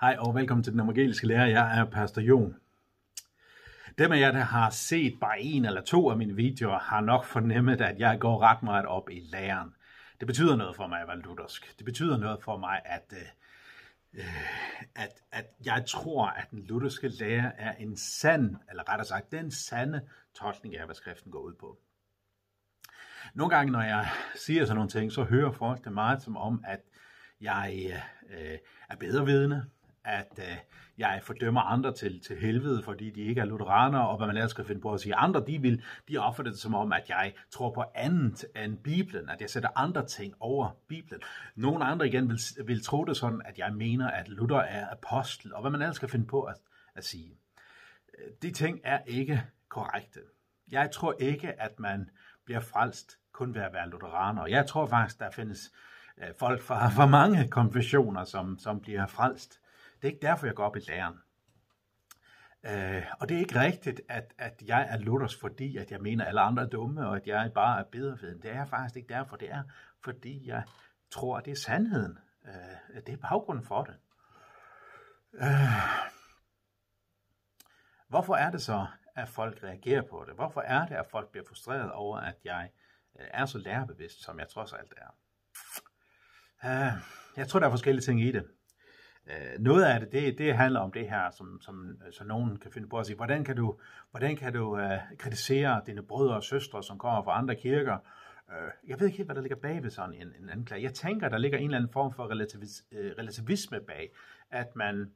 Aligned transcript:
Hej 0.00 0.16
og 0.18 0.34
velkommen 0.34 0.64
til 0.64 0.72
den 0.72 0.80
evangeliske 0.80 1.26
lærer. 1.26 1.46
Jeg 1.46 1.78
er 1.78 1.84
Pastor 1.84 2.22
Jon. 2.22 2.56
Dem 3.98 4.12
af 4.12 4.20
jer, 4.20 4.30
der 4.32 4.40
har 4.40 4.70
set 4.70 5.20
bare 5.20 5.40
en 5.40 5.64
eller 5.64 5.82
to 5.82 6.10
af 6.10 6.16
mine 6.16 6.36
videoer, 6.36 6.78
har 6.78 7.00
nok 7.00 7.24
fornemmet, 7.24 7.80
at 7.80 7.98
jeg 7.98 8.20
går 8.20 8.42
ret 8.42 8.62
meget 8.62 8.86
op 8.86 9.10
i 9.10 9.20
læren. 9.20 9.74
Det 10.20 10.26
betyder 10.26 10.56
noget 10.56 10.76
for 10.76 10.86
mig 10.86 11.00
at 11.00 11.08
være 11.08 11.18
luthersk. 11.18 11.78
Det 11.78 11.84
betyder 11.84 12.16
noget 12.16 12.42
for 12.42 12.56
mig, 12.56 12.80
at, 12.84 13.12
øh, 13.12 14.20
øh, 14.20 14.94
at, 14.94 15.22
at 15.32 15.46
jeg 15.64 15.84
tror, 15.86 16.26
at 16.26 16.50
den 16.50 16.58
lutherske 16.66 17.08
lære 17.08 17.60
er 17.60 17.72
en 17.72 17.96
sand, 17.96 18.56
eller 18.70 18.88
rettere 18.88 19.06
sagt, 19.06 19.32
den 19.32 19.50
sande 19.50 20.00
tolkning 20.34 20.76
af, 20.76 20.84
hvad 20.84 20.94
skriften 20.94 21.32
går 21.32 21.40
ud 21.40 21.54
på. 21.54 21.78
Nogle 23.34 23.56
gange, 23.56 23.72
når 23.72 23.82
jeg 23.82 24.08
siger 24.34 24.64
sådan 24.64 24.76
nogle 24.76 24.90
ting, 24.90 25.12
så 25.12 25.24
hører 25.24 25.52
folk 25.52 25.84
det 25.84 25.92
meget 25.92 26.22
som 26.22 26.36
om, 26.36 26.64
at 26.66 26.80
jeg 27.40 27.92
øh, 28.30 28.50
øh 28.52 28.58
er 28.88 28.96
bedre 28.96 29.26
vidne, 29.26 29.66
at 30.06 30.38
øh, 30.38 30.56
jeg 30.98 31.20
fordømmer 31.22 31.60
andre 31.60 31.92
til, 31.92 32.20
til 32.20 32.36
helvede, 32.36 32.82
fordi 32.82 33.10
de 33.10 33.20
ikke 33.20 33.40
er 33.40 33.44
lutheraner, 33.44 33.98
og 33.98 34.16
hvad 34.16 34.26
man 34.26 34.36
ellers 34.36 34.50
skal 34.50 34.64
finde 34.64 34.80
på 34.80 34.92
at 34.92 35.00
sige. 35.00 35.14
Andre, 35.14 35.44
de, 35.46 35.58
vil, 35.58 35.82
de 36.08 36.18
opfatter 36.18 36.52
det 36.52 36.60
som 36.60 36.74
om, 36.74 36.92
at 36.92 37.08
jeg 37.08 37.32
tror 37.50 37.70
på 37.70 37.84
andet 37.94 38.44
end 38.56 38.78
Bibelen, 38.78 39.28
at 39.28 39.40
jeg 39.40 39.50
sætter 39.50 39.68
andre 39.76 40.06
ting 40.06 40.34
over 40.40 40.70
Bibelen. 40.88 41.22
Nogle 41.54 41.84
andre 41.84 42.08
igen 42.08 42.28
vil, 42.28 42.38
vil 42.66 42.84
tro 42.84 43.04
det 43.04 43.16
sådan, 43.16 43.42
at 43.44 43.58
jeg 43.58 43.72
mener, 43.74 44.10
at 44.10 44.28
Luther 44.28 44.58
er 44.60 44.86
apostel, 44.90 45.54
og 45.54 45.60
hvad 45.60 45.70
man 45.70 45.82
ellers 45.82 45.96
skal 45.96 46.08
finde 46.08 46.26
på 46.26 46.42
at, 46.42 46.56
at 46.94 47.04
sige. 47.04 47.38
De 48.42 48.50
ting 48.50 48.80
er 48.84 48.98
ikke 49.06 49.42
korrekte. 49.68 50.20
Jeg 50.70 50.90
tror 50.90 51.14
ikke, 51.18 51.60
at 51.62 51.80
man 51.80 52.10
bliver 52.44 52.60
frelst 52.60 53.18
kun 53.32 53.54
ved 53.54 53.62
at 53.62 53.72
være 53.72 53.90
lutheraner. 53.90 54.46
Jeg 54.46 54.66
tror 54.66 54.86
faktisk, 54.86 55.18
der 55.18 55.30
findes 55.30 55.72
øh, 56.18 56.28
folk 56.38 56.62
fra, 56.62 56.88
fra 56.88 57.06
mange 57.06 57.48
konfessioner, 57.48 58.24
som, 58.24 58.58
som 58.58 58.80
bliver 58.80 59.06
frelst 59.06 59.60
det 60.06 60.12
er 60.12 60.14
ikke 60.14 60.26
derfor, 60.26 60.46
jeg 60.46 60.54
går 60.54 60.64
op 60.64 60.76
i 60.76 60.80
læren. 60.80 61.14
Øh, 62.66 63.06
og 63.20 63.28
det 63.28 63.34
er 63.34 63.38
ikke 63.38 63.60
rigtigt, 63.60 64.00
at, 64.08 64.34
at 64.38 64.62
jeg 64.66 64.86
er 64.90 64.98
luthers, 64.98 65.36
fordi 65.36 65.76
at 65.76 65.90
jeg 65.90 66.00
mener, 66.00 66.24
at 66.24 66.28
alle 66.28 66.40
andre 66.40 66.62
er 66.62 66.68
dumme, 66.68 67.08
og 67.08 67.16
at 67.16 67.26
jeg 67.26 67.52
bare 67.54 67.80
er 67.80 67.84
bedre 67.84 68.34
Det 68.34 68.50
er 68.50 68.64
faktisk 68.66 68.96
ikke 68.96 69.08
derfor. 69.08 69.36
Det 69.36 69.50
er, 69.50 69.62
fordi 70.04 70.48
jeg 70.48 70.64
tror, 71.10 71.38
at 71.38 71.44
det 71.44 71.50
er 71.50 71.56
sandheden. 71.56 72.18
Øh, 72.44 73.02
det 73.06 73.12
er 73.12 73.16
baggrunden 73.16 73.64
for 73.64 73.84
det. 73.84 73.96
Øh, 75.34 75.48
hvorfor 78.08 78.34
er 78.34 78.50
det 78.50 78.62
så, 78.62 78.86
at 79.16 79.28
folk 79.28 79.62
reagerer 79.62 80.02
på 80.02 80.24
det? 80.26 80.34
Hvorfor 80.34 80.60
er 80.60 80.86
det, 80.86 80.94
at 80.94 81.06
folk 81.10 81.30
bliver 81.30 81.46
frustreret 81.48 81.92
over, 81.92 82.18
at 82.18 82.36
jeg 82.44 82.70
øh, 83.20 83.26
er 83.30 83.46
så 83.46 83.58
lærerbevidst, 83.58 84.22
som 84.22 84.38
jeg 84.38 84.48
trods 84.48 84.72
alt 84.72 84.94
er? 84.96 85.10
Øh, 86.64 87.02
jeg 87.36 87.48
tror, 87.48 87.60
der 87.60 87.66
er 87.66 87.70
forskellige 87.70 88.04
ting 88.04 88.22
i 88.22 88.32
det. 88.32 88.55
Øh, 89.30 89.58
noget 89.58 89.84
af 89.84 90.00
det, 90.00 90.12
det, 90.12 90.38
det 90.38 90.56
handler 90.56 90.80
om 90.80 90.92
det 90.92 91.10
her, 91.10 91.30
som, 91.30 91.60
som, 91.60 91.98
øh, 92.06 92.12
som 92.12 92.26
nogen 92.26 92.56
kan 92.56 92.72
finde 92.72 92.88
på 92.88 92.98
at 92.98 93.06
sige, 93.06 93.16
hvordan 93.16 93.44
kan 93.44 93.56
du, 93.56 93.76
hvordan 94.10 94.36
kan 94.36 94.52
du 94.52 94.72
uh, 94.72 94.98
kritisere 95.18 95.82
dine 95.86 96.02
brødre 96.02 96.34
og 96.34 96.44
søstre, 96.44 96.82
som 96.82 96.98
kommer 96.98 97.22
fra 97.22 97.38
andre 97.38 97.54
kirker? 97.54 97.98
Uh, 98.48 98.90
jeg 98.90 99.00
ved 99.00 99.06
ikke 99.06 99.16
helt, 99.16 99.26
hvad 99.26 99.36
der 99.36 99.42
ligger 99.42 99.56
bag 99.56 99.82
ved 99.82 99.90
sådan 99.90 100.14
en, 100.14 100.32
en 100.42 100.50
anklage. 100.50 100.82
Jeg 100.82 100.94
tænker, 100.94 101.28
der 101.28 101.38
ligger 101.38 101.58
en 101.58 101.64
eller 101.64 101.78
anden 101.78 101.92
form 101.92 102.12
for 102.12 102.30
relativis, 102.30 102.84
uh, 102.92 102.98
relativisme 102.98 103.80
bag, 103.80 104.10
at 104.50 104.76
man, 104.76 105.10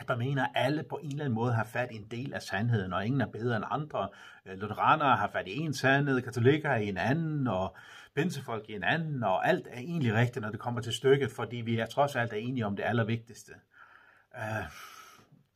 at 0.00 0.08
man 0.08 0.18
mener, 0.18 0.42
at 0.42 0.50
alle 0.54 0.82
på 0.82 0.98
en 1.02 1.10
eller 1.10 1.24
anden 1.24 1.34
måde 1.34 1.52
har 1.52 1.64
fat 1.64 1.90
i 1.90 1.96
en 1.96 2.06
del 2.10 2.34
af 2.34 2.42
sandheden, 2.42 2.92
og 2.92 3.06
ingen 3.06 3.20
er 3.20 3.26
bedre 3.26 3.56
end 3.56 3.64
andre. 3.70 4.08
Uh, 4.46 4.52
lutheranere 4.52 5.16
har 5.16 5.28
fat 5.28 5.48
i 5.48 5.58
en 5.58 5.74
sandhed, 5.74 6.22
katolikker 6.22 6.74
i 6.74 6.88
en 6.88 6.98
anden, 6.98 7.46
og 7.46 7.76
pinsefolk 8.14 8.68
i 8.68 8.74
en 8.74 9.22
og 9.24 9.48
alt 9.48 9.66
er 9.66 9.78
egentlig 9.78 10.14
rigtigt, 10.14 10.42
når 10.42 10.50
det 10.50 10.60
kommer 10.60 10.80
til 10.80 10.92
stykket, 10.92 11.32
fordi 11.32 11.56
vi 11.56 11.78
er 11.78 11.86
trods 11.86 12.16
alt 12.16 12.32
er 12.32 12.36
enige 12.36 12.66
om 12.66 12.76
det 12.76 12.82
allervigtigste. 12.82 13.52
Øh, 14.36 14.64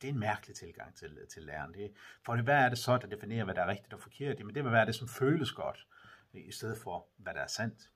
det 0.01 0.09
er 0.09 0.13
en 0.13 0.19
mærkelig 0.19 0.55
tilgang 0.55 0.95
til, 0.95 1.17
til 1.33 1.43
læren. 1.43 1.73
Det, 1.73 1.91
for 2.25 2.41
hvad 2.41 2.55
er 2.55 2.69
det 2.69 2.77
så, 2.77 2.97
der 2.97 3.07
definerer, 3.07 3.45
hvad 3.45 3.55
der 3.55 3.61
er 3.61 3.67
rigtigt 3.67 3.93
og 3.93 4.01
forkert? 4.01 4.45
Men 4.45 4.55
det 4.55 4.63
vil 4.63 4.71
være 4.71 4.85
det, 4.85 4.95
som 4.95 5.07
føles 5.07 5.51
godt, 5.51 5.87
i 6.33 6.51
stedet 6.51 6.77
for, 6.77 7.07
hvad 7.17 7.33
der 7.33 7.39
er 7.39 7.47
sandt. 7.47 7.89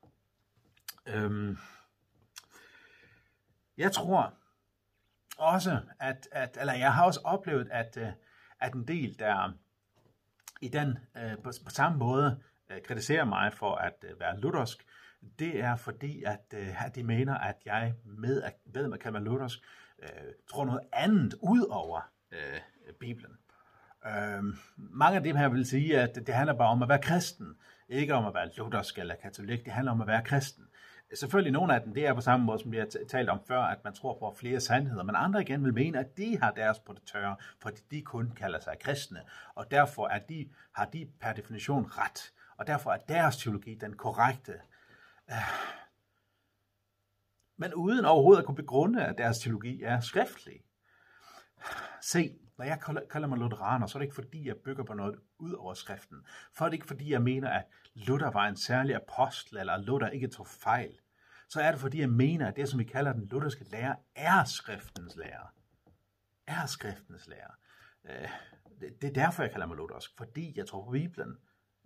Um, 1.15 1.57
jeg 3.77 3.91
tror 3.91 4.33
også, 5.37 5.79
at, 5.99 6.27
at, 6.31 6.57
eller 6.59 6.73
jeg 6.73 6.93
har 6.93 7.05
også 7.05 7.21
oplevet, 7.23 7.67
at, 7.71 7.97
øh, 7.97 8.11
at 8.59 8.73
en 8.73 8.87
del, 8.87 9.19
der 9.19 9.53
i 10.61 10.67
den, 10.67 10.97
øh, 11.17 11.37
på, 11.37 11.51
på 11.65 11.69
samme 11.69 11.97
måde 11.97 12.43
Øh, 12.69 12.81
kritiserer 12.81 13.25
mig 13.25 13.53
for 13.53 13.75
at 13.75 14.05
øh, 14.09 14.19
være 14.19 14.39
luthersk, 14.39 14.85
det 15.39 15.59
er 15.59 15.75
fordi, 15.75 16.23
at, 16.23 16.53
øh, 16.53 16.85
at 16.85 16.95
de 16.95 17.03
mener, 17.03 17.37
at 17.37 17.55
jeg 17.65 17.93
med 18.05 18.41
at, 18.41 18.53
ved 18.65 18.93
at 18.93 18.99
kan 18.99 19.13
være 19.13 19.23
luthersk, 19.23 19.59
øh, 20.03 20.09
tror 20.49 20.65
noget 20.65 20.81
andet 20.93 21.35
ud 21.41 21.65
over 21.69 22.11
øh, 22.31 22.59
Bibelen. 22.99 23.37
Øh, 24.05 24.43
mange 24.77 25.17
af 25.17 25.23
dem 25.23 25.35
her 25.35 25.49
vil 25.49 25.65
sige, 25.65 25.99
at 25.99 26.15
det 26.15 26.35
handler 26.35 26.53
bare 26.53 26.69
om 26.69 26.83
at 26.83 26.89
være 26.89 27.01
kristen, 27.01 27.55
ikke 27.89 28.13
om 28.13 28.25
at 28.25 28.33
være 28.33 28.49
luthersk 28.57 28.99
eller 28.99 29.15
katolik, 29.15 29.65
det 29.65 29.73
handler 29.73 29.91
om 29.91 30.01
at 30.01 30.07
være 30.07 30.23
kristen. 30.23 30.65
Selvfølgelig 31.13 31.51
nogle 31.53 31.75
af 31.75 31.81
dem, 31.81 31.93
det 31.93 32.07
er 32.07 32.13
på 32.13 32.21
samme 32.21 32.45
måde, 32.45 32.59
som 32.59 32.71
vi 32.71 32.77
har 32.77 32.87
talt 33.09 33.29
om 33.29 33.39
før, 33.47 33.61
at 33.61 33.83
man 33.83 33.93
tror 33.93 34.19
på 34.19 34.35
flere 34.39 34.59
sandheder, 34.59 35.03
men 35.03 35.15
andre 35.15 35.41
igen 35.41 35.63
vil 35.63 35.73
mene, 35.73 35.99
at 35.99 36.17
de 36.17 36.37
har 36.37 36.51
deres 36.51 36.79
på 36.79 36.93
det 36.93 37.01
tørre, 37.03 37.35
fordi 37.61 37.81
de 37.91 38.01
kun 38.01 38.31
kalder 38.37 38.59
sig 38.59 38.75
kristne, 38.79 39.19
og 39.55 39.71
derfor 39.71 40.07
er 40.07 40.19
de, 40.19 40.49
har 40.75 40.85
de 40.85 41.07
per 41.21 41.33
definition 41.33 41.85
ret 41.85 42.31
og 42.59 42.67
derfor 42.67 42.91
er 42.91 42.97
deres 42.97 43.37
teologi 43.37 43.75
den 43.75 43.97
korrekte. 43.97 44.61
Ah. 45.27 45.43
Men 47.57 47.73
uden 47.73 48.05
overhovedet 48.05 48.41
at 48.41 48.45
kunne 48.45 48.55
begrunde, 48.55 49.05
at 49.05 49.17
deres 49.17 49.39
teologi 49.39 49.83
er 49.83 49.99
skriftlig. 49.99 50.63
Se, 52.01 52.39
når 52.57 52.65
jeg 52.65 52.79
kalder 53.11 53.27
mig 53.27 53.37
lutheraner, 53.37 53.87
så 53.87 53.97
er 53.97 53.99
det 53.99 54.05
ikke 54.05 54.15
fordi, 54.15 54.47
jeg 54.47 54.57
bygger 54.57 54.83
på 54.83 54.93
noget 54.93 55.19
ud 55.37 55.53
over 55.53 55.73
skriften. 55.73 56.17
For 56.53 56.65
det 56.65 56.73
ikke 56.73 56.87
fordi, 56.87 57.11
jeg 57.11 57.21
mener, 57.21 57.49
at 57.49 57.65
Luther 57.93 58.31
var 58.31 58.47
en 58.47 58.57
særlig 58.57 58.95
apostel, 58.95 59.57
eller 59.57 59.73
at 59.73 59.83
Luther 59.83 60.09
ikke 60.09 60.27
tog 60.27 60.47
fejl. 60.47 60.99
Så 61.49 61.61
er 61.61 61.71
det 61.71 61.79
fordi, 61.79 61.99
jeg 61.99 62.09
mener, 62.09 62.47
at 62.47 62.55
det, 62.55 62.69
som 62.69 62.79
vi 62.79 62.83
kalder 62.83 63.13
den 63.13 63.27
lutherske 63.27 63.63
lære, 63.63 63.95
er 64.15 64.43
skriftens 64.43 65.15
lære. 65.15 65.47
Er 66.47 66.65
skriftens 66.65 67.27
lære. 67.27 67.51
Ah. 68.03 68.29
Det 68.79 69.03
er 69.03 69.13
derfor, 69.13 69.43
jeg 69.43 69.51
kalder 69.51 69.67
mig 69.67 69.77
luthersk, 69.77 70.17
fordi 70.17 70.53
jeg 70.57 70.67
tror 70.67 70.85
på 70.85 70.91
Bibelen 70.91 71.37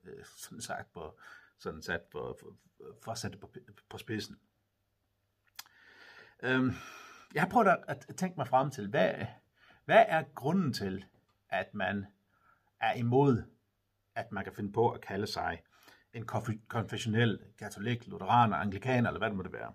øh, 0.06 0.26
sådan 0.26 0.62
sagt 0.62 0.94
på, 0.94 1.20
sådan 1.60 1.82
sat 1.82 2.02
på, 2.02 2.38
for, 2.40 2.56
for 3.04 3.38
på, 3.42 3.54
på 3.90 3.98
spidsen. 3.98 4.38
Øhm, 6.44 6.72
jeg 7.34 7.42
har 7.42 7.50
prøvet 7.50 7.68
at, 7.88 8.06
at 8.08 8.16
tænke 8.16 8.38
mig 8.38 8.48
frem 8.48 8.72
til, 8.72 8.90
hvad, 8.90 9.14
hvad 9.86 10.06
er 10.08 10.24
grunden 10.36 10.74
til, 10.74 11.06
at 11.50 11.74
man 11.74 12.06
er 12.80 12.94
imod, 12.94 13.44
at 14.16 14.32
man 14.32 14.44
kan 14.44 14.54
finde 14.54 14.72
på 14.72 14.90
at 14.90 15.02
kalde 15.02 15.28
sig 15.28 15.62
en 16.14 16.26
konfessionel 16.68 17.40
katolik, 17.60 18.08
lutheraner, 18.08 18.58
anglikaner, 18.58 19.10
eller 19.10 19.20
hvad 19.20 19.30
det 19.30 19.38
måtte 19.38 19.54
være. 19.54 19.74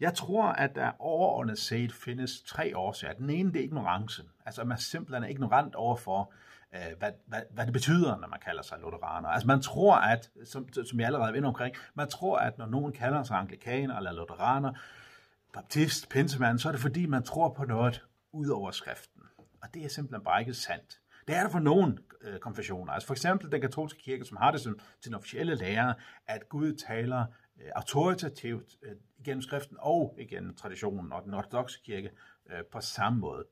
Jeg 0.00 0.14
tror, 0.14 0.44
at 0.44 0.74
der 0.74 0.92
overordnet 0.98 1.58
set 1.58 1.92
findes 1.92 2.42
tre 2.42 2.76
årsager. 2.76 3.14
Den 3.14 3.30
ene, 3.30 3.52
det 3.52 3.60
er 3.60 3.64
ignorance. 3.64 4.24
Altså, 4.46 4.64
man 4.64 4.78
simpelthen 4.78 5.24
er 5.24 5.28
ignorant 5.28 5.74
overfor, 5.74 6.32
øh, 6.74 6.98
hvad, 6.98 7.12
hvad, 7.26 7.42
hvad 7.50 7.64
det 7.64 7.72
betyder, 7.72 8.18
når 8.18 8.28
man 8.28 8.40
kalder 8.44 8.62
sig 8.62 8.78
lutheraner. 8.78 9.28
Altså 9.28 9.46
man 9.46 9.62
tror, 9.62 9.96
at, 9.96 10.30
som, 10.44 10.68
som 10.72 11.00
jeg 11.00 11.06
allerede 11.06 11.38
er 11.38 11.46
omkring, 11.46 11.74
man 11.94 12.08
tror, 12.08 12.38
at 12.38 12.58
når 12.58 12.66
nogen 12.66 12.92
kalder 12.92 13.22
sig 13.22 13.36
anglikaner 13.36 13.96
eller 13.96 14.12
lutheraner, 14.12 14.72
baptist, 15.52 16.08
pinsemand, 16.08 16.58
så 16.58 16.68
er 16.68 16.72
det 16.72 16.80
fordi, 16.80 17.06
man 17.06 17.22
tror 17.22 17.48
på 17.48 17.64
noget 17.64 18.04
ud 18.32 18.48
over 18.48 18.70
skriften. 18.70 19.22
Og 19.62 19.74
det 19.74 19.84
er 19.84 19.88
simpelthen 19.88 20.24
bare 20.24 20.40
ikke 20.40 20.54
sandt. 20.54 21.00
Det 21.28 21.36
er 21.36 21.42
der 21.42 21.50
for 21.50 21.58
nogen 21.58 21.98
øh, 22.20 22.38
konfessioner. 22.38 22.92
Altså 22.92 23.06
for 23.06 23.14
eksempel 23.14 23.52
den 23.52 23.60
katolske 23.60 24.00
kirke, 24.02 24.24
som 24.24 24.36
har 24.36 24.50
det 24.50 24.60
som 24.60 24.78
sin 25.00 25.14
officielle 25.14 25.54
lære, 25.54 25.94
at 26.26 26.48
Gud 26.48 26.72
taler 26.72 27.26
øh, 27.60 27.70
autoritativt 27.76 28.76
øh, 28.82 28.92
igennem 29.18 29.42
skriften 29.42 29.76
og 29.80 30.16
igennem 30.18 30.54
traditionen 30.54 31.12
og 31.12 31.24
den 31.24 31.34
ortodoxe 31.34 31.80
kirke 31.84 32.10
øh, 32.50 32.64
på 32.72 32.80
samme 32.80 33.18
måde. 33.18 33.44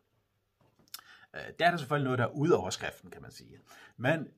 Øh, 1.36 1.52
der 1.58 1.66
er 1.66 1.70
der 1.70 1.78
selvfølgelig 1.78 2.04
noget, 2.04 2.18
der 2.18 2.24
er 2.24 2.36
ud 2.36 2.50
over 2.50 2.70
skriften, 2.70 3.10
kan 3.10 3.22
man 3.22 3.30
sige. 3.30 3.58
Men 3.96 4.28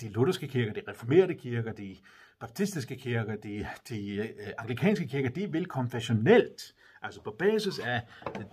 de 0.00 0.08
lutherske 0.08 0.48
kirker, 0.48 0.72
de 0.72 0.82
reformerede 0.88 1.34
kirker, 1.34 1.72
de 1.72 1.96
baptistiske 2.40 2.96
kirker, 2.96 3.36
de, 3.36 3.66
de 3.88 4.16
øh, 4.16 4.28
anglikanske 4.58 5.08
kirker, 5.08 5.30
de 5.30 5.52
vil 5.52 5.66
konfessionelt, 5.66 6.74
altså 7.02 7.20
på 7.22 7.36
basis 7.38 7.78
af 7.78 8.00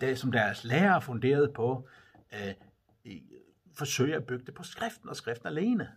det, 0.02 0.20
som 0.20 0.32
deres 0.32 0.64
lærer 0.64 0.96
er 0.96 1.00
funderet 1.00 1.54
på, 1.54 1.88
øh, 2.34 2.54
uh, 3.06 3.12
forsøge 3.76 4.16
at 4.16 4.26
bygge 4.26 4.46
det 4.46 4.54
på 4.54 4.64
skriften 4.64 5.10
og 5.10 5.16
skriften 5.16 5.48
alene. 5.48 5.90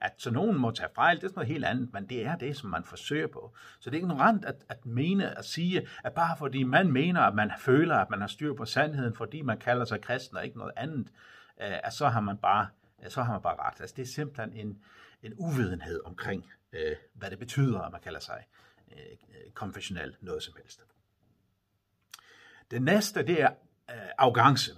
At 0.00 0.12
så 0.18 0.30
nogen 0.30 0.58
må 0.58 0.70
tage 0.70 0.88
fejl, 0.94 1.16
det 1.16 1.24
er 1.24 1.28
sådan 1.28 1.38
noget 1.38 1.52
helt 1.52 1.64
andet, 1.64 1.92
men 1.92 2.08
det 2.08 2.26
er 2.26 2.36
det, 2.36 2.56
som 2.56 2.70
man 2.70 2.84
forsøger 2.84 3.26
på. 3.26 3.54
Så 3.80 3.90
det 3.90 3.96
er 3.96 4.00
ignorant 4.00 4.44
at, 4.44 4.64
at 4.68 4.86
mene, 4.86 5.38
at 5.38 5.44
sige, 5.44 5.88
at 6.04 6.12
bare 6.12 6.36
fordi 6.38 6.62
man 6.62 6.92
mener, 6.92 7.20
at 7.20 7.34
man 7.34 7.50
føler, 7.58 7.96
at 7.96 8.10
man 8.10 8.20
har 8.20 8.26
styr 8.28 8.54
på 8.54 8.64
sandheden, 8.64 9.14
fordi 9.14 9.42
man 9.42 9.58
kalder 9.58 9.84
sig 9.84 10.00
kristen 10.00 10.36
og 10.36 10.44
ikke 10.44 10.58
noget 10.58 10.72
andet, 10.76 11.08
øh, 11.60 11.78
at 11.84 11.92
så 11.92 12.08
har 12.08 12.20
man 12.20 12.38
bare, 12.38 12.68
øh, 13.04 13.10
så 13.10 13.22
har 13.22 13.32
man 13.32 13.42
bare 13.42 13.56
ret. 13.56 13.80
Altså 13.80 13.96
det 13.96 14.02
er 14.02 14.06
simpelthen 14.06 14.66
en, 14.66 14.82
en 15.22 15.34
uvidenhed 15.36 16.00
omkring, 16.04 16.50
øh, 16.72 16.96
hvad 17.14 17.30
det 17.30 17.38
betyder, 17.38 17.80
at 17.80 17.92
man 17.92 18.00
kalder 18.00 18.20
sig 18.20 18.44
øh, 18.92 19.52
konfessionel 19.54 20.16
noget 20.20 20.42
som 20.42 20.54
helst. 20.56 20.80
Det 22.70 22.82
næste, 22.82 23.26
det 23.26 23.42
er 23.42 23.50
øh, 23.90 23.96
arrogance. 24.18 24.72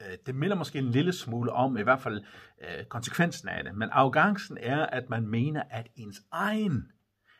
Øh, 0.00 0.18
det 0.26 0.34
minder 0.34 0.56
måske 0.56 0.78
en 0.78 0.90
lille 0.90 1.12
smule 1.12 1.52
om, 1.52 1.76
i 1.76 1.82
hvert 1.82 2.00
fald 2.00 2.24
øh, 2.60 2.84
konsekvensen 2.84 3.48
af 3.48 3.64
det, 3.64 3.74
men 3.74 3.90
arrogancen 3.92 4.58
er, 4.60 4.86
at 4.86 5.10
man 5.10 5.26
mener, 5.26 5.62
at 5.70 5.86
ens 5.96 6.22
egen, 6.30 6.92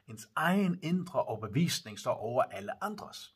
ens 0.08 0.28
egen 0.36 0.78
indre 0.82 1.22
overbevisning 1.22 1.98
står 1.98 2.14
over 2.14 2.42
alle 2.42 2.84
andres. 2.84 3.34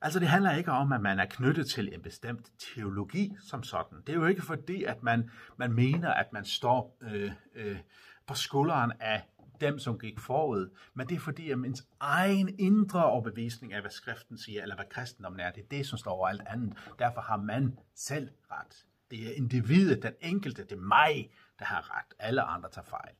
Altså 0.00 0.20
det 0.20 0.28
handler 0.28 0.52
ikke 0.52 0.72
om, 0.72 0.92
at 0.92 1.00
man 1.00 1.18
er 1.18 1.26
knyttet 1.26 1.70
til 1.70 1.94
en 1.94 2.02
bestemt 2.02 2.52
teologi 2.58 3.36
som 3.40 3.62
sådan. 3.62 3.98
Det 4.06 4.08
er 4.08 4.16
jo 4.16 4.26
ikke 4.26 4.42
fordi, 4.42 4.84
at 4.84 5.02
man, 5.02 5.30
man 5.56 5.72
mener, 5.72 6.10
at 6.10 6.32
man 6.32 6.44
står 6.44 6.96
øh, 7.00 7.32
øh, 7.54 7.78
på 8.26 8.34
skulderen 8.34 8.92
af 9.00 9.22
dem, 9.60 9.78
som 9.78 9.98
gik 9.98 10.20
forud, 10.20 10.70
men 10.94 11.08
det 11.08 11.14
er 11.14 11.20
fordi, 11.20 11.50
at 11.50 11.58
ens 11.58 11.86
egen 12.00 12.54
indre 12.58 13.04
overbevisning 13.04 13.72
af, 13.72 13.80
hvad 13.80 13.90
skriften 13.90 14.38
siger, 14.38 14.62
eller 14.62 14.74
hvad 14.74 14.84
kristendommen 14.90 15.40
er, 15.40 15.50
det 15.50 15.62
er 15.62 15.68
det, 15.70 15.86
som 15.86 15.98
står 15.98 16.10
over 16.10 16.28
alt 16.28 16.42
andet. 16.46 16.78
Derfor 16.98 17.20
har 17.20 17.36
man 17.36 17.78
selv 17.94 18.30
ret. 18.50 18.84
Det 19.10 19.26
er 19.26 19.32
individet, 19.32 20.02
den 20.02 20.12
enkelte, 20.20 20.64
det 20.64 20.72
er 20.72 20.80
mig, 20.80 21.30
der 21.58 21.64
har 21.64 21.98
ret. 21.98 22.14
Alle 22.18 22.42
andre 22.42 22.70
tager 22.70 22.84
fejl. 22.84 23.14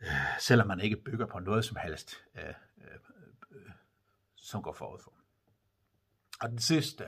Øh, 0.00 0.08
selvom 0.40 0.68
man 0.68 0.80
ikke 0.80 0.96
bygger 0.96 1.26
på 1.26 1.38
noget 1.38 1.64
som 1.64 1.76
helst, 1.82 2.24
øh, 2.34 2.48
øh, 2.48 2.98
øh, 3.50 3.70
som 4.36 4.62
går 4.62 4.72
forud 4.72 4.98
for. 5.04 5.21
Og 6.42 6.50
den 6.50 6.58
sidste 6.58 7.04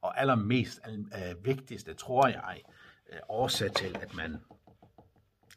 og 0.00 0.20
allermest 0.20 0.80
øh, 0.88 1.44
vigtigste, 1.44 1.94
tror 1.94 2.28
jeg, 2.28 2.62
øh, 3.12 3.18
årsag 3.28 3.72
til, 3.74 3.96
at 4.00 4.14
man, 4.14 4.40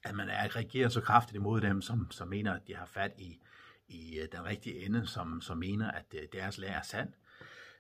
at 0.04 0.16
man 0.16 0.30
er 0.30 0.56
reagerer 0.56 0.90
så 0.90 1.02
kraftigt 1.02 1.36
imod 1.36 1.62
dem, 1.62 1.82
som, 1.82 2.12
som 2.12 2.28
mener, 2.28 2.54
at 2.54 2.68
de 2.68 2.76
har 2.76 2.86
fat 2.86 3.12
i, 3.18 3.40
i 3.88 4.20
øh, 4.20 4.28
den 4.32 4.46
rigtige 4.46 4.86
ende, 4.86 5.08
som, 5.08 5.42
som 5.42 5.58
mener, 5.58 5.92
at 5.92 6.06
øh, 6.14 6.22
deres 6.34 6.58
lære 6.58 6.72
er 6.72 6.82
sand. 6.82 7.14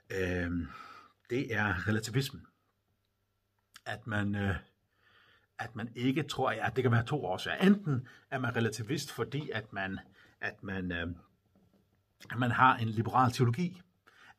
Øh, 0.09 0.51
det 1.29 1.55
er 1.55 1.88
relativismen. 1.88 2.47
At 3.85 4.07
man, 4.07 4.35
øh, 4.35 4.55
at 5.59 5.75
man 5.75 5.91
ikke 5.95 6.23
tror, 6.23 6.49
at 6.49 6.75
det 6.75 6.83
kan 6.83 6.91
være 6.91 7.05
to 7.05 7.25
årsager. 7.25 7.57
Enten 7.57 8.07
er 8.31 8.39
man 8.39 8.55
relativist, 8.55 9.11
fordi 9.11 9.49
at 9.49 9.73
man, 9.73 9.99
at 10.41 10.63
man, 10.63 10.91
øh, 10.91 11.07
at 12.31 12.38
man 12.38 12.51
har 12.51 12.77
en 12.77 12.89
liberal 12.89 13.31
teologi, 13.31 13.81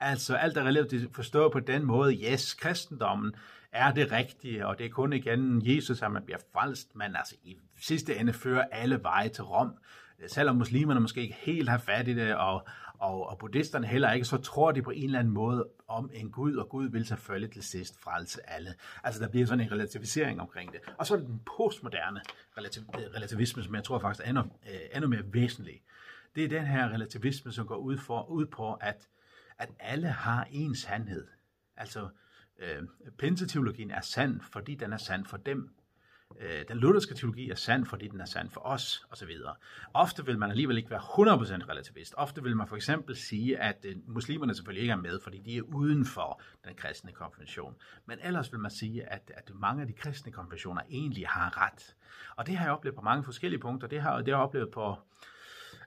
Altså 0.01 0.37
alt 0.37 0.57
er 0.57 0.65
relativt 0.65 1.15
forstået 1.15 1.53
på 1.53 1.61
den 1.61 1.85
måde, 1.85 2.15
yes, 2.15 2.55
kristendommen 2.55 3.35
er 3.73 3.93
det 3.93 4.13
rigtige, 4.13 4.67
og 4.67 4.79
det 4.79 4.87
er 4.87 4.91
kun 4.91 5.13
igen 5.13 5.63
Jesus, 5.65 6.03
at 6.03 6.13
man 6.13 6.25
bliver 6.25 6.39
frelst, 6.53 6.97
men 6.97 7.17
altså 7.17 7.35
i 7.45 7.57
sidste 7.81 8.17
ende 8.17 8.33
fører 8.33 8.65
alle 8.73 9.03
veje 9.03 9.29
til 9.29 9.45
Rom. 9.45 9.75
Selvom 10.27 10.57
muslimerne 10.57 11.01
måske 11.01 11.21
ikke 11.21 11.37
helt 11.41 11.69
har 11.69 11.79
fat 11.79 12.09
i 12.09 12.15
det, 12.15 12.35
og, 12.35 12.67
og, 12.99 13.29
og 13.29 13.39
buddhisterne 13.39 13.87
heller 13.87 14.13
ikke, 14.13 14.25
så 14.25 14.37
tror 14.37 14.73
de 14.73 14.83
på 14.83 14.91
en 14.91 15.05
eller 15.05 15.19
anden 15.19 15.35
måde 15.35 15.69
om 15.89 16.11
en 16.15 16.31
Gud, 16.31 16.55
og 16.55 16.69
Gud 16.69 16.89
vil 16.89 17.07
selvfølgelig 17.07 17.53
til 17.53 17.63
sidst 17.63 18.01
frelse 18.01 18.51
alle. 18.51 18.75
Altså 19.05 19.21
der 19.23 19.29
bliver 19.29 19.47
sådan 19.47 19.65
en 19.65 19.73
relativisering 19.73 20.41
omkring 20.41 20.73
det. 20.73 20.81
Og 20.99 21.07
så 21.07 21.15
er 21.15 21.19
det 21.19 21.29
den 21.29 21.41
postmoderne 21.57 22.21
relativ, 22.59 22.83
relativisme, 23.17 23.63
som 23.63 23.75
jeg 23.75 23.85
tror 23.85 23.99
faktisk 23.99 24.25
er 24.25 24.29
endnu, 24.29 24.43
øh, 24.43 24.81
endnu 24.95 25.09
mere 25.09 25.23
væsentlig. 25.33 25.83
Det 26.35 26.45
er 26.45 26.49
den 26.49 26.67
her 26.67 26.89
relativisme, 26.89 27.53
som 27.53 27.67
går 27.67 27.77
ud, 27.77 27.99
for, 27.99 28.31
ud 28.31 28.47
på, 28.47 28.73
at 28.73 29.09
at 29.59 29.69
alle 29.81 30.09
har 30.09 30.47
en 30.51 30.75
sandhed. 30.75 31.27
Altså, 31.77 32.09
øh, 32.59 32.83
pinseteologien 33.19 33.91
er 33.91 34.01
sand, 34.01 34.41
fordi 34.41 34.75
den 34.75 34.93
er 34.93 34.97
sand 34.97 35.25
for 35.27 35.37
dem. 35.37 35.71
Øh, 36.41 36.65
den 36.69 36.77
lutherske 36.77 37.15
teologi 37.15 37.51
er 37.51 37.55
sand, 37.55 37.87
fordi 37.87 38.09
den 38.09 38.21
er 38.21 38.25
sand 38.25 38.51
for 38.51 38.61
os, 38.61 39.07
osv. 39.11 39.31
Ofte 39.95 40.27
vil 40.27 40.39
man 40.39 40.51
alligevel 40.51 40.77
ikke 40.77 40.91
være 40.91 41.01
100% 41.01 41.69
relativist. 41.69 42.15
Ofte 42.17 42.43
vil 42.43 42.57
man 42.57 42.69
for 42.69 42.77
eksempel 42.77 43.17
sige, 43.17 43.59
at 43.59 43.85
øh, 43.85 43.97
muslimerne 44.07 44.55
selvfølgelig 44.55 44.83
ikke 44.83 44.93
er 44.93 44.97
med, 44.97 45.21
fordi 45.21 45.39
de 45.39 45.57
er 45.57 45.63
uden 45.63 46.05
for 46.05 46.41
den 46.65 46.75
kristne 46.75 47.13
konvention. 47.13 47.75
Men 48.07 48.19
ellers 48.23 48.53
vil 48.53 48.61
man 48.61 48.71
sige, 48.71 49.13
at, 49.13 49.33
at 49.35 49.51
mange 49.55 49.81
af 49.81 49.87
de 49.87 49.93
kristne 49.93 50.33
konventioner 50.33 50.83
egentlig 50.91 51.29
har 51.29 51.67
ret. 51.67 51.97
Og 52.37 52.47
det 52.47 52.57
har 52.57 52.65
jeg 52.65 52.73
oplevet 52.73 52.97
på 52.97 53.03
mange 53.03 53.25
forskellige 53.25 53.61
punkter. 53.61 53.89
Det 53.89 54.01
har, 54.01 54.17
det 54.17 54.29
har 54.29 54.39
jeg 54.39 54.45
oplevet 54.45 54.71
på 54.71 54.97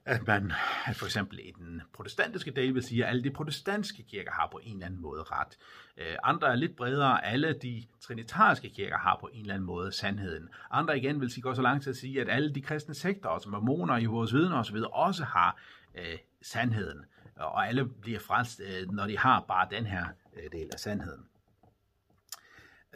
at 0.05 0.27
man 0.27 0.51
at 0.85 0.95
for 0.95 1.05
eksempel 1.05 1.39
i 1.39 1.53
den 1.57 1.81
protestantiske 1.93 2.51
del 2.51 2.75
vil 2.75 2.83
sige, 2.83 3.03
at 3.03 3.09
alle 3.09 3.23
de 3.23 3.31
protestantiske 3.31 4.03
kirker 4.03 4.31
har 4.31 4.47
på 4.51 4.59
en 4.63 4.73
eller 4.73 4.85
anden 4.85 5.01
måde 5.01 5.23
ret. 5.23 5.57
Øh, 5.97 6.15
andre 6.23 6.47
er 6.51 6.55
lidt 6.55 6.75
bredere, 6.75 7.25
alle 7.25 7.53
de 7.53 7.83
trinitariske 8.01 8.69
kirker 8.69 8.97
har 8.97 9.17
på 9.19 9.29
en 9.33 9.41
eller 9.41 9.53
anden 9.53 9.65
måde 9.65 9.91
sandheden. 9.91 10.49
Andre 10.71 10.97
igen 10.97 11.21
vil 11.21 11.31
sige, 11.31 11.41
gå 11.41 11.53
så 11.53 11.61
langt 11.61 11.83
til 11.83 11.89
at 11.89 11.95
sige, 11.95 12.21
at 12.21 12.29
alle 12.29 12.53
de 12.55 12.61
kristne 12.61 12.95
sektorer, 12.95 13.39
som 13.39 13.51
mormoner, 13.51 13.97
Jehovas 13.97 14.33
vidner 14.33 14.57
osv., 14.57 14.77
også 14.91 15.23
har 15.23 15.57
øh, 15.95 16.17
sandheden. 16.41 17.05
Og 17.35 17.67
alle 17.67 17.85
bliver 17.85 18.19
frelst, 18.19 18.61
øh, 18.61 18.91
når 18.91 19.07
de 19.07 19.17
har 19.17 19.45
bare 19.47 19.67
den 19.71 19.85
her 19.85 20.05
øh, 20.33 20.51
del 20.51 20.69
af 20.73 20.79
sandheden. 20.79 21.25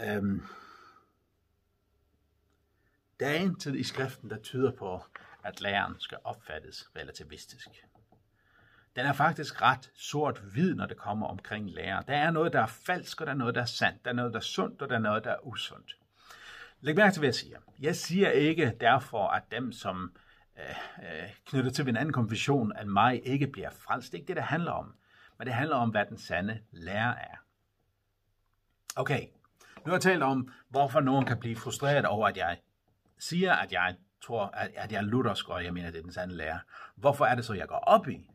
Øhm. 0.04 0.44
Der 3.19 3.28
er 3.28 3.36
en 3.36 3.56
tid 3.56 3.75
i 3.75 3.84
skriften, 3.84 4.30
der 4.30 4.38
tyder 4.38 4.72
på, 4.72 5.01
at 5.46 5.62
læren 5.62 5.96
skal 6.00 6.18
opfattes 6.24 6.90
relativistisk. 6.96 7.68
Den 8.96 9.06
er 9.06 9.14
faktisk 9.14 9.62
ret 9.62 9.92
sort-hvid, 9.96 10.76
når 10.76 10.86
det 10.86 10.98
kommer 10.98 11.28
omkring 11.28 11.70
lærer. 11.70 12.02
Der 12.02 12.16
er 12.16 12.32
noget, 12.32 12.54
der 12.54 12.62
er 12.62 12.68
falsk, 12.68 13.22
og 13.22 13.28
der 13.28 13.34
er 13.34 13.38
noget, 13.38 13.56
der 13.56 13.62
er 13.62 13.66
sandt. 13.66 14.06
Der 14.06 14.12
er 14.12 14.16
noget, 14.16 14.34
der 14.34 14.40
er 14.40 14.44
sundt, 14.44 14.82
og 14.82 14.90
der 14.90 14.96
er 14.96 15.00
noget, 15.00 15.24
der 15.24 15.32
er 15.32 15.48
usundt. 15.48 15.98
Læg 16.82 16.96
mærke 16.96 17.14
til, 17.14 17.20
hvad 17.20 17.28
jeg 17.28 17.36
siger. 17.36 17.60
Jeg 17.80 17.96
siger 17.96 18.30
ikke 18.30 18.78
derfor, 18.80 19.28
at 19.28 19.44
dem, 19.52 19.72
som 19.72 20.16
øh, 20.58 20.76
øh, 21.00 21.30
knytter 21.46 21.72
til 21.72 21.90
en 21.90 21.98
anden 21.98 22.14
konfession 22.14 22.80
end 22.82 22.90
mig, 22.90 23.28
ikke 23.28 23.48
bliver 23.48 23.70
frelst. 23.70 24.12
Det 24.12 24.18
er 24.18 24.22
ikke 24.22 24.28
det, 24.28 24.36
det 24.36 24.44
handler 24.44 24.72
om. 24.72 24.96
Men 25.38 25.48
det 25.48 25.54
handler 25.54 25.76
om, 25.76 25.90
hvad 25.90 26.06
den 26.06 26.18
sande 26.18 26.60
lærer 26.72 27.16
er. 27.16 27.38
Okay, 28.96 29.28
nu 29.78 29.84
har 29.86 29.92
jeg 29.92 30.02
talt 30.02 30.24
om, 30.24 30.52
hvorfor 30.70 31.00
nogen 31.00 31.26
kan 31.26 31.40
blive 31.40 31.56
frustreret 31.56 32.06
over, 32.06 32.28
at 32.28 32.38
jeg 32.38 32.58
siger, 33.20 33.54
at 33.54 33.72
jeg 33.72 33.96
tror, 34.25 34.45
at, 34.45 34.72
at 34.75 34.92
jeg 34.92 34.98
er 34.98 35.01
luthersk, 35.01 35.50
og 35.50 35.63
jeg 35.63 35.74
mener, 35.74 35.92
det 35.92 35.98
er 35.98 36.04
den 36.04 36.12
sande 36.12 36.36
lære. 36.36 36.60
Hvorfor 36.95 37.25
er 37.25 37.36
det 37.36 37.45
så, 37.45 37.54
jeg 37.54 37.68
går 37.68 37.75
op 37.75 38.07
i, 38.07 38.30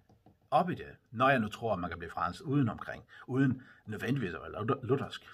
op 0.50 0.70
i 0.70 0.74
det, 0.74 0.86
når 1.10 1.28
jeg 1.28 1.38
nu 1.38 1.48
tror, 1.48 1.72
at 1.72 1.78
man 1.78 1.90
kan 1.90 1.98
blive 1.98 2.10
fransk 2.10 2.40
uden 2.44 2.68
omkring, 2.68 3.04
uden 3.26 3.62
nødvendigvis 3.86 4.34
at 4.34 4.40
være 4.40 4.66
luthersk? 4.82 5.26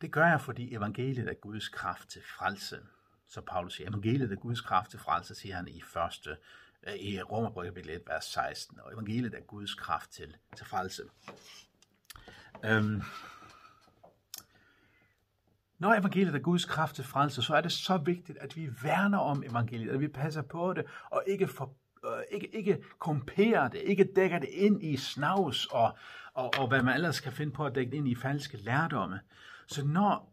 Det 0.00 0.12
gør 0.12 0.26
jeg, 0.26 0.40
fordi 0.40 0.74
evangeliet 0.74 1.28
er 1.28 1.34
Guds 1.34 1.68
kraft 1.68 2.08
til 2.08 2.22
frelse. 2.22 2.78
Så 3.28 3.40
Paulus 3.40 3.74
siger, 3.74 3.88
evangeliet 3.88 4.32
er 4.32 4.36
Guds 4.36 4.60
kraft 4.60 4.90
til 4.90 4.98
frelse, 4.98 5.34
siger 5.34 5.56
han 5.56 5.68
i 5.68 5.80
første 5.80 6.36
øh, 6.86 6.94
i 6.94 7.22
Romerbrevet 7.22 7.74
kapitel 7.74 7.90
1, 7.90 8.02
vers 8.06 8.24
16. 8.24 8.80
Og 8.80 8.92
evangeliet 8.92 9.34
er 9.34 9.40
Guds 9.40 9.74
kraft 9.74 10.10
til, 10.10 10.36
til 10.56 10.66
frelse. 10.66 11.02
Øhm, 12.64 13.02
når 15.78 15.94
evangeliet 15.94 16.34
er 16.34 16.38
Guds 16.38 16.64
kraft 16.64 16.94
til 16.94 17.04
frelse, 17.04 17.42
så 17.42 17.54
er 17.54 17.60
det 17.60 17.72
så 17.72 17.96
vigtigt, 17.96 18.38
at 18.38 18.56
vi 18.56 18.68
værner 18.82 19.18
om 19.18 19.42
evangeliet, 19.50 19.90
at 19.90 20.00
vi 20.00 20.08
passer 20.08 20.42
på 20.42 20.72
det, 20.72 20.84
og 21.10 21.22
ikke, 21.26 21.46
for, 21.46 21.72
øh, 22.06 22.22
ikke, 22.32 22.56
ikke 22.56 22.78
komperer 22.98 23.68
det, 23.68 23.80
ikke 23.80 24.08
dækker 24.16 24.38
det 24.38 24.48
ind 24.48 24.82
i 24.82 24.96
snavs, 24.96 25.66
og, 25.66 25.96
og, 26.34 26.54
og 26.58 26.68
hvad 26.68 26.82
man 26.82 26.94
ellers 26.94 27.20
kan 27.20 27.32
finde 27.32 27.52
på 27.52 27.64
at 27.64 27.74
dække 27.74 27.90
det 27.90 27.96
ind 27.96 28.08
i 28.08 28.14
falske 28.14 28.56
lærdomme. 28.56 29.20
Så 29.66 29.84
når 29.84 30.32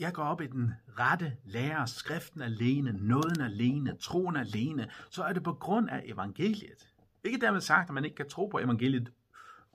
jeg 0.00 0.12
går 0.12 0.22
op 0.22 0.40
i 0.40 0.46
den 0.46 0.74
rette 0.98 1.36
lærer, 1.44 1.86
skriften 1.86 2.42
alene, 2.42 2.92
nåden 2.92 3.40
alene, 3.40 3.96
troen 4.00 4.36
alene, 4.36 4.90
så 5.10 5.22
er 5.22 5.32
det 5.32 5.42
på 5.42 5.52
grund 5.52 5.90
af 5.90 6.02
evangeliet. 6.04 6.88
Ikke 7.24 7.38
dermed 7.40 7.60
sagt, 7.60 7.88
at 7.88 7.94
man 7.94 8.04
ikke 8.04 8.16
kan 8.16 8.28
tro 8.28 8.46
på 8.46 8.58
evangeliet 8.58 9.12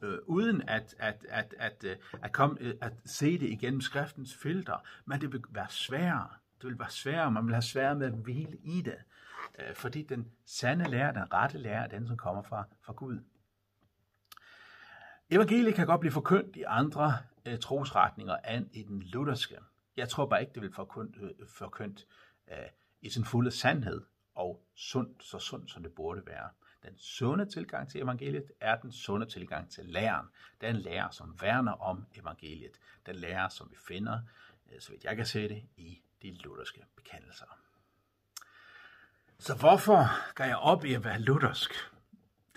øh, 0.01 0.17
uden 0.25 0.61
at, 0.61 0.95
at, 0.99 1.25
at, 1.29 1.55
at, 1.59 1.83
at, 1.83 1.99
at, 2.23 2.31
komme, 2.31 2.57
øh, 2.59 2.75
at 2.81 2.93
se 3.05 3.39
det 3.39 3.49
igennem 3.49 3.81
skriftens 3.81 4.35
filter, 4.35 4.87
men 5.05 5.21
det 5.21 5.33
vil 5.33 5.43
være 5.49 5.69
sværere. 5.69 6.29
Det 6.61 6.69
vil 6.69 6.79
være 6.79 6.89
sværere, 6.89 7.31
man 7.31 7.45
vil 7.45 7.53
have 7.53 7.61
sværere 7.61 7.95
med 7.95 8.07
at 8.07 8.13
hvile 8.13 8.57
i 8.63 8.81
det, 8.81 8.97
øh, 9.59 9.75
fordi 9.75 10.03
den 10.03 10.31
sande 10.45 10.89
lærer, 10.89 11.11
den 11.11 11.33
rette 11.33 11.57
lærer, 11.57 11.83
er 11.83 11.87
den, 11.87 12.07
som 12.07 12.17
kommer 12.17 12.41
fra, 12.41 12.63
fra 12.81 12.93
Gud. 12.93 13.19
Evangeliet 15.29 15.75
kan 15.75 15.87
godt 15.87 15.99
blive 15.99 16.11
forkyndt 16.11 16.55
i 16.55 16.63
andre 16.67 17.17
øh, 17.45 17.59
trosretninger 17.59 18.37
end 18.37 18.69
i 18.73 18.83
den 18.83 19.03
lutherske. 19.03 19.57
Jeg 19.97 20.09
tror 20.09 20.25
bare 20.25 20.41
ikke, 20.41 20.53
det 20.53 20.61
vil 20.61 20.73
forkyndt, 20.73 21.15
øh, 21.21 21.47
forkyndt 21.47 22.07
øh, 22.51 22.57
i 23.01 23.09
sin 23.09 23.25
fulde 23.25 23.51
sandhed 23.51 24.01
og 24.35 24.63
sundt, 24.75 25.23
så 25.23 25.39
sundt 25.39 25.71
som 25.71 25.83
det 25.83 25.91
burde 25.91 26.21
være. 26.25 26.49
Den 26.88 26.98
sunde 26.98 27.46
tilgang 27.46 27.89
til 27.89 28.01
evangeliet 28.01 28.51
er 28.62 28.75
den 28.75 28.91
sunde 28.91 29.25
tilgang 29.25 29.72
til 29.72 29.86
læren. 29.86 30.27
Den 30.62 30.75
lærer, 30.75 31.10
som 31.10 31.41
værner 31.41 31.72
om 31.72 32.06
evangeliet. 32.15 32.79
Den 33.06 33.15
lærer, 33.15 33.50
som 33.50 33.72
vi 33.72 33.75
finder, 33.88 34.20
øh, 34.72 34.82
så 34.82 34.91
vidt 34.91 35.03
jeg 35.03 35.15
kan 35.15 35.25
se 35.25 35.50
det, 35.50 35.63
i 35.77 36.01
de 36.22 36.34
lutherske 36.34 36.86
bekendelser. 36.96 37.46
Så 39.39 39.56
hvorfor 39.56 40.34
går 40.36 40.44
jeg 40.44 40.58
op 40.58 40.86
i 40.86 40.94
at 40.94 41.03
være 41.03 41.20
luthersk? 41.20 41.72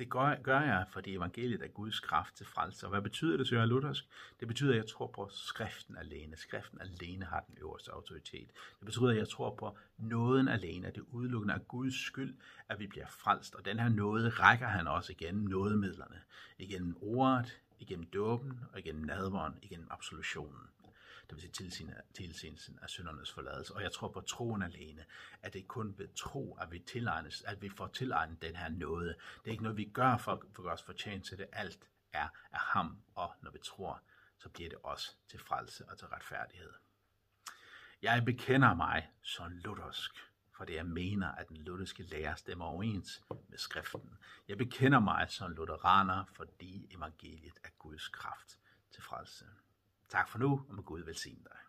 Det 0.01 0.11
gør, 0.11 0.35
gør 0.43 0.61
jeg, 0.61 0.85
fordi 0.91 1.15
evangeliet 1.15 1.63
er 1.63 1.69
Guds 1.69 2.01
kraft 2.01 2.37
til 2.37 2.47
frelse. 2.47 2.87
Og 2.87 2.91
hvad 2.91 3.03
betyder 3.03 3.37
det, 3.37 3.49
så 3.49 3.59
er 3.59 3.67
luthersk? 3.67 4.09
Det 4.41 4.49
betyder, 4.49 4.71
at 4.71 4.77
jeg 4.77 4.87
tror 4.87 5.07
på 5.07 5.29
skriften 5.33 5.97
alene. 5.97 6.37
Skriften 6.37 6.81
alene 6.81 7.25
har 7.25 7.45
den 7.49 7.59
øverste 7.61 7.93
autoritet. 7.93 8.49
Det 8.79 8.85
betyder, 8.85 9.11
at 9.11 9.17
jeg 9.17 9.29
tror 9.29 9.55
på 9.55 9.77
nåden 9.99 10.49
alene, 10.49 10.87
at 10.87 10.95
det 10.95 11.05
udelukkende 11.13 11.55
er 11.55 11.59
Guds 11.59 12.07
skyld, 12.07 12.35
at 12.69 12.81
vi 12.81 12.87
bliver 12.87 13.07
frelst. 13.07 13.55
Og 13.55 13.65
den 13.65 13.79
her 13.79 13.89
nåde 13.89 14.29
rækker 14.29 14.67
han 14.67 14.87
også 14.87 15.13
igennem 15.13 15.45
nådemidlerne. 15.45 16.21
Igennem 16.59 16.97
ordet, 17.03 17.61
igennem 17.79 18.07
dåben 18.07 18.61
og 18.73 18.79
igennem 18.79 19.05
nadveren, 19.05 19.55
igennem 19.63 19.87
absolutionen. 19.91 20.61
Det 21.31 21.43
vil 21.43 21.73
sige 21.75 21.95
tilsendelsen 22.15 22.79
af 22.83 22.91
syndernes 22.91 23.33
forladelse. 23.33 23.75
Og 23.75 23.83
jeg 23.83 23.93
tror 23.93 24.09
på 24.09 24.21
troen 24.21 24.63
alene, 24.63 25.05
at 25.43 25.53
det 25.53 25.69
kun 25.69 25.95
ved 25.99 26.09
tro, 26.15 26.59
at 26.61 26.73
vi, 26.73 26.79
tilegnes, 26.79 27.43
at 27.43 27.63
vi 27.63 27.69
får 27.69 27.87
tilegnet 27.87 28.43
den 28.43 28.57
her 28.57 28.69
nåde. 28.69 29.09
Det 29.09 29.47
er 29.47 29.51
ikke 29.51 29.63
noget, 29.63 29.79
vi 29.79 29.85
gør 29.85 30.17
for, 30.17 30.45
for 30.53 30.63
os 30.63 30.83
fortjent 30.83 31.27
til 31.27 31.39
det. 31.39 31.47
Alt 31.53 31.89
er 32.13 32.29
af 32.53 32.61
ham, 32.61 33.03
og 33.15 33.35
når 33.43 33.51
vi 33.51 33.59
tror, 33.65 34.03
så 34.39 34.49
bliver 34.49 34.69
det 34.69 34.79
også 34.83 35.17
til 35.29 35.39
frelse 35.39 35.85
og 35.89 35.99
til 35.99 36.07
retfærdighed. 36.07 36.73
Jeg 38.03 38.25
bekender 38.25 38.75
mig 38.75 39.11
som 39.23 39.53
luthersk, 39.53 40.11
for 40.57 40.65
det 40.65 40.75
jeg 40.75 40.87
mener, 40.87 41.33
at 41.33 41.49
den 41.49 41.57
lutherske 41.57 42.03
lære 42.03 42.37
stemmer 42.37 42.65
overens 42.65 43.23
med 43.49 43.59
skriften. 43.59 44.19
Jeg 44.49 44.59
bekender 44.59 45.01
mig 45.01 45.31
som 45.31 45.53
lutheraner, 45.53 46.25
fordi 46.33 46.87
evangeliet 46.91 47.59
er 47.65 47.69
Guds 47.79 48.09
kraft 48.09 48.59
til 48.91 49.03
frelse. 49.03 49.45
Tak 50.11 50.29
for 50.29 50.39
nu, 50.39 50.61
og 50.69 50.75
må 50.75 50.83
Gud 50.83 51.01
velsigne 51.01 51.45
dig. 51.45 51.60